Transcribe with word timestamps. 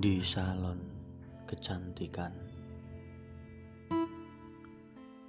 di 0.00 0.24
salon 0.24 0.80
kecantikan. 1.44 2.32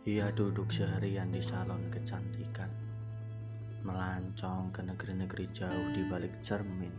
Ia 0.07 0.31
duduk 0.31 0.71
seharian 0.71 1.27
di 1.27 1.43
salon 1.43 1.91
kecantikan, 1.91 2.71
melancong 3.83 4.71
ke 4.71 4.79
negeri-negeri 4.79 5.51
jauh 5.51 5.91
di 5.91 6.07
balik 6.07 6.39
cermin, 6.39 6.95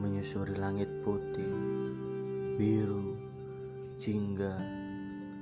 menyusuri 0.00 0.56
langit 0.56 0.88
putih, 1.04 1.52
biru, 2.56 3.20
jingga, 4.00 4.56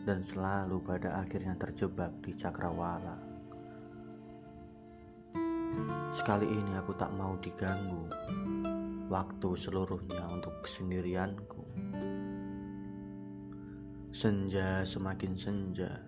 dan 0.02 0.26
selalu 0.26 0.82
pada 0.82 1.22
akhirnya 1.22 1.54
terjebak 1.54 2.18
di 2.18 2.34
cakrawala. 2.34 3.14
Sekali 6.18 6.50
ini 6.50 6.74
aku 6.74 6.98
tak 6.98 7.14
mau 7.14 7.38
diganggu 7.38 8.10
waktu 9.12 9.60
seluruhnya 9.60 10.24
untuk 10.24 10.64
kesendirianku. 10.64 11.60
Senja 14.08 14.88
semakin 14.88 15.36
senja, 15.36 16.00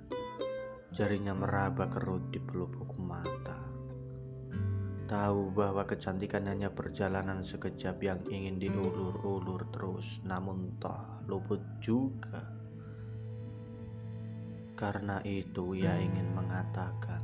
jarinya 0.88 1.36
meraba 1.36 1.84
kerut 1.92 2.32
di 2.32 2.40
pelupuk 2.40 2.96
mata. 2.96 3.60
Tahu 5.04 5.52
bahwa 5.52 5.84
kecantikan 5.84 6.48
hanya 6.48 6.72
perjalanan 6.72 7.44
sekejap 7.44 8.00
yang 8.00 8.24
ingin 8.24 8.56
diulur-ulur 8.56 9.68
terus, 9.68 10.24
namun 10.24 10.80
toh 10.80 11.20
luput 11.28 11.60
juga. 11.84 12.40
Karena 14.72 15.20
itu 15.28 15.76
ia 15.76 15.92
ingin 16.00 16.32
mengatakan, 16.32 17.20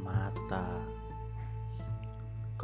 mata 0.00 1.03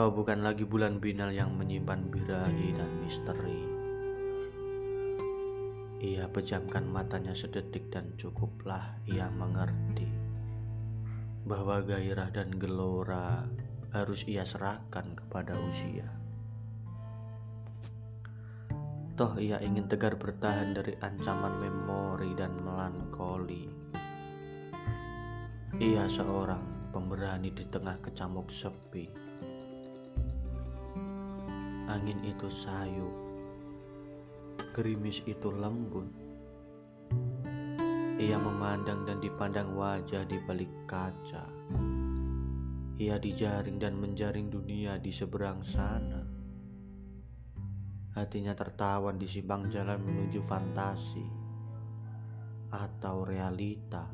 Kau 0.00 0.08
bukan 0.08 0.40
lagi 0.40 0.64
bulan 0.64 0.96
binal 0.96 1.28
yang 1.28 1.60
menyimpan 1.60 2.08
birahi 2.08 2.72
dan 2.72 2.88
misteri. 3.04 3.60
Ia 6.00 6.24
pejamkan 6.24 6.88
matanya 6.88 7.36
sedetik 7.36 7.92
dan 7.92 8.16
cukuplah 8.16 8.96
ia 9.04 9.28
mengerti 9.28 10.08
bahwa 11.44 11.84
gairah 11.84 12.32
dan 12.32 12.48
gelora 12.56 13.44
harus 13.92 14.24
ia 14.24 14.40
serahkan 14.48 15.20
kepada 15.20 15.60
usia. 15.68 16.08
Toh 19.20 19.36
ia 19.36 19.60
ingin 19.60 19.84
tegar 19.84 20.16
bertahan 20.16 20.80
dari 20.80 20.96
ancaman 21.04 21.60
memori 21.60 22.32
dan 22.40 22.56
melankoli. 22.56 23.68
Ia 25.76 26.08
seorang 26.08 26.88
pemberani 26.88 27.52
di 27.52 27.68
tengah 27.68 28.00
kecamuk 28.00 28.48
sepi 28.48 29.30
Angin 31.90 32.22
itu 32.22 32.46
sayu, 32.46 33.10
gerimis 34.70 35.26
itu 35.26 35.50
lembut. 35.50 36.06
Ia 38.14 38.38
memandang 38.38 39.02
dan 39.10 39.18
dipandang 39.18 39.74
wajah 39.74 40.22
di 40.22 40.38
balik 40.46 40.70
kaca. 40.86 41.50
Ia 42.94 43.18
dijaring 43.18 43.82
dan 43.82 43.98
menjaring 43.98 44.54
dunia 44.54 45.02
di 45.02 45.10
seberang 45.10 45.66
sana. 45.66 46.22
Hatinya 48.14 48.54
tertawan 48.54 49.18
di 49.18 49.26
simpang 49.26 49.66
jalan 49.66 49.98
menuju 49.98 50.46
fantasi 50.46 51.26
atau 52.70 53.26
realita. 53.26 54.06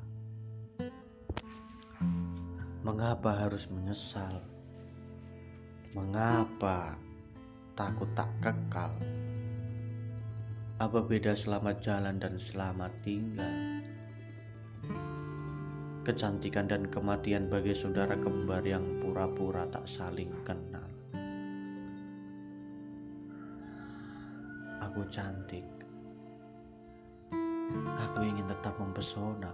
Mengapa 2.81 3.37
harus 3.37 3.69
menyesal? 3.69 4.41
Mengapa 5.93 7.05
takut 7.77 8.09
tak 8.17 8.33
kekal. 8.41 8.89
Apa 10.81 11.05
beda 11.05 11.37
selamat 11.37 11.77
jalan 11.85 12.17
dan 12.17 12.41
selamat 12.41 12.89
tinggal? 13.05 13.53
Kecantikan 16.01 16.73
dan 16.73 16.89
kematian 16.89 17.53
bagi 17.53 17.77
saudara 17.77 18.17
kembar 18.17 18.65
yang 18.65 18.81
pura-pura 19.05 19.69
tak 19.69 19.85
saling 19.85 20.33
kenal. 20.41 20.89
Aku 24.81 25.05
cantik. 25.13 25.69
Aku 28.09 28.25
ingin 28.25 28.49
tetap 28.49 28.73
mempesona. 28.81 29.53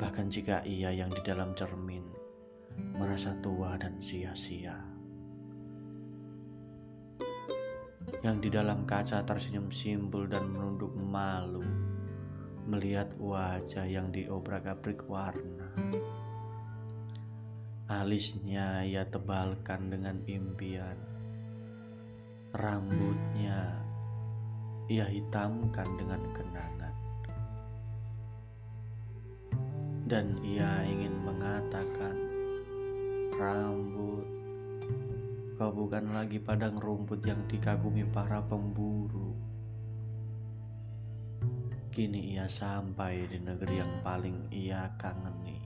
Bahkan 0.00 0.32
jika 0.32 0.64
ia 0.64 0.96
yang 0.96 1.12
di 1.12 1.20
dalam 1.20 1.52
cermin 1.52 2.08
merasa 2.96 3.36
tua 3.44 3.76
dan 3.76 4.00
sia-sia. 4.00 4.99
Yang 8.20 8.36
di 8.36 8.52
dalam 8.52 8.84
kaca 8.84 9.24
tersenyum 9.24 9.72
simpul 9.72 10.28
dan 10.28 10.52
menunduk 10.52 10.92
malu 10.92 11.64
melihat 12.68 13.16
wajah 13.16 13.88
yang 13.88 14.12
diobrak-abrik 14.12 15.08
warna. 15.08 15.72
Alisnya 17.90 18.86
ia 18.86 19.02
tebalkan 19.08 19.90
dengan 19.90 20.22
impian. 20.28 20.94
Rambutnya 22.54 23.82
ia 24.86 25.06
hitamkan 25.08 25.88
dengan 25.98 26.22
kenangan. 26.30 26.94
Dan 30.06 30.38
ia 30.42 30.86
ingin 30.86 31.14
mengatakan, 31.22 32.14
rambut 33.34 34.39
Kau 35.60 35.76
bukan 35.76 36.16
lagi 36.16 36.40
padang 36.40 36.72
rumput 36.72 37.20
yang 37.20 37.44
dikagumi 37.44 38.08
para 38.08 38.40
pemburu. 38.40 39.36
Kini 41.92 42.32
ia 42.32 42.48
sampai 42.48 43.28
di 43.28 43.36
negeri 43.44 43.76
yang 43.76 44.00
paling 44.00 44.48
ia 44.48 44.88
kangeni. 44.96 45.60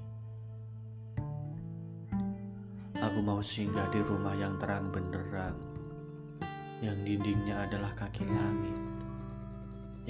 Aku 2.98 3.22
mau 3.22 3.38
singgah 3.38 3.86
di 3.94 4.02
rumah 4.02 4.34
yang 4.34 4.58
terang 4.58 4.90
benderang, 4.90 5.54
yang 6.82 6.98
dindingnya 7.06 7.62
adalah 7.62 7.94
kaki 7.94 8.26
langit, 8.26 8.78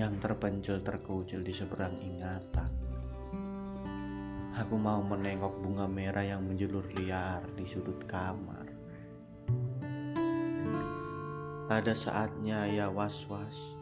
yang 0.00 0.16
terpencil 0.16 0.80
terkucil 0.80 1.44
di 1.44 1.52
seberang 1.52 1.92
ingatan. 2.00 2.72
Aku 4.64 4.80
mau 4.80 5.04
menengok 5.04 5.60
bunga 5.60 5.84
merah 5.84 6.24
yang 6.24 6.40
menjulur 6.40 6.88
liar 6.96 7.44
di 7.52 7.68
sudut 7.68 8.00
kamar 8.08 8.73
ada 11.72 11.96
saatnya 11.96 12.68
ia 12.68 12.92
was-was 12.92 13.74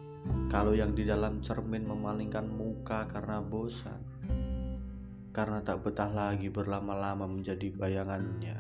kalau 0.47 0.71
yang 0.71 0.95
di 0.95 1.03
dalam 1.03 1.43
cermin 1.43 1.83
memalingkan 1.83 2.47
muka 2.47 3.11
karena 3.11 3.43
bosan, 3.43 3.99
karena 5.35 5.59
tak 5.65 5.83
betah 5.83 6.07
lagi 6.07 6.47
berlama-lama 6.47 7.27
menjadi 7.27 7.75
bayangannya, 7.75 8.55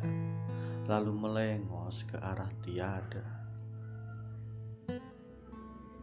lalu 0.90 1.12
melengos 1.14 2.02
ke 2.10 2.18
arah 2.18 2.50
tiada. 2.66 3.22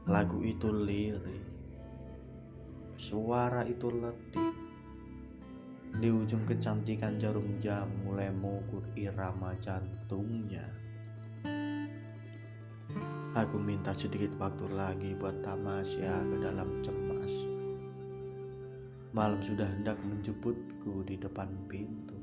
Lagu 0.08 0.40
itu 0.40 0.72
lirik, 0.72 1.44
suara 2.96 3.68
itu 3.68 3.92
letih. 3.92 4.56
Di 5.90 6.08
ujung 6.08 6.48
kecantikan 6.48 7.20
jarum 7.20 7.60
jam 7.60 7.90
mulai 8.08 8.32
mengukur 8.32 8.86
irama 8.96 9.52
jantungnya. 9.60 10.89
Aku 13.38 13.62
minta 13.62 13.94
sedikit 13.94 14.34
waktu 14.42 14.66
lagi 14.74 15.14
buat 15.14 15.46
tamasya 15.46 16.18
ke 16.18 16.36
dalam 16.42 16.82
cemas. 16.82 17.30
Malam 19.14 19.38
sudah 19.46 19.70
hendak 19.70 20.02
menjemputku 20.02 21.06
di 21.06 21.14
depan 21.14 21.46
pintu. 21.70 22.18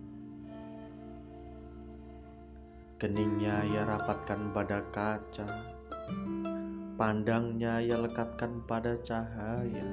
Keningnya 2.99 3.63
ia 3.71 3.87
rapatkan 3.87 4.51
pada 4.51 4.83
kaca, 4.91 5.47
pandangnya 6.99 7.79
ia 7.79 8.03
lekatkan 8.03 8.67
pada 8.67 8.99
cahaya. 9.07 9.87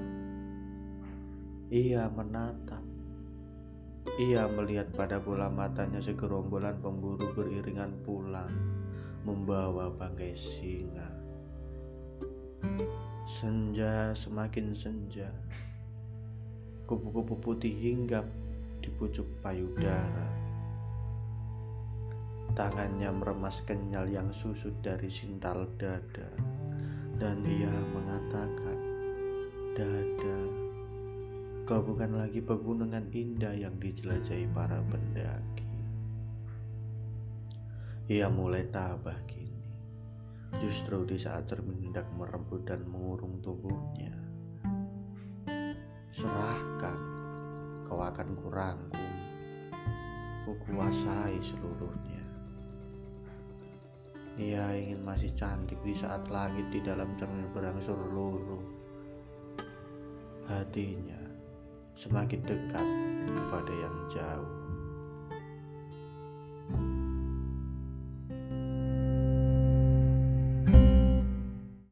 Ia 1.70 2.10
menatap, 2.10 2.82
ia 4.18 4.50
melihat 4.50 4.90
pada 4.98 5.22
bola 5.22 5.46
matanya 5.46 6.02
segerombolan 6.02 6.82
pemburu 6.82 7.30
beriringan 7.38 8.02
pulang 8.02 8.73
membawa 9.24 9.88
bangkai 9.88 10.36
singa. 10.36 11.08
Senja 13.24 14.12
semakin 14.12 14.76
senja, 14.76 15.32
kupu-kupu 16.84 17.40
putih 17.40 17.72
hinggap 17.72 18.28
di 18.84 18.92
pucuk 19.00 19.26
payudara. 19.40 20.28
Tangannya 22.52 23.10
meremas 23.16 23.64
kenyal 23.64 24.12
yang 24.12 24.30
susut 24.36 24.76
dari 24.84 25.08
sintal 25.08 25.72
dada, 25.80 26.28
dan 27.16 27.40
dia 27.48 27.72
mengatakan, 27.96 28.78
"Dada, 29.74 30.40
kau 31.64 31.80
bukan 31.80 32.20
lagi 32.20 32.44
pegunungan 32.44 33.08
indah 33.16 33.56
yang 33.56 33.80
dijelajahi 33.80 34.52
para 34.52 34.84
pendaki." 34.92 35.63
Ia 38.04 38.28
mulai 38.28 38.68
tabah 38.68 39.16
kini, 39.24 39.64
Justru 40.60 41.08
di 41.08 41.16
saat 41.16 41.48
cermin 41.48 41.88
hendak 41.88 42.04
merebut 42.12 42.68
dan 42.68 42.84
mengurung 42.84 43.40
tubuhnya, 43.40 44.12
serahkan, 46.12 47.00
kau 47.88 48.04
akan 48.04 48.30
kurangkum, 48.44 49.12
kukuasai 50.44 51.40
seluruhnya. 51.48 52.24
Ia 54.36 54.76
ingin 54.84 55.00
masih 55.00 55.32
cantik 55.32 55.80
di 55.80 55.96
saat 55.96 56.28
langit 56.28 56.68
di 56.76 56.84
dalam 56.84 57.16
cermin 57.16 57.48
berangsur 57.56 57.96
luluh. 57.96 58.68
Hatinya 60.52 61.24
semakin 61.96 62.44
dekat 62.44 62.88
kepada 63.32 63.74
yang 63.80 63.98
jauh. 64.12 64.64